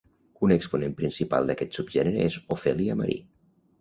Un 0.45 0.53
exponent 0.53 0.95
principal 1.01 1.51
d'aquest 1.51 1.77
subgènere 1.79 2.25
és 2.31 2.39
Ophelia 2.57 2.97
Marie. 3.03 3.23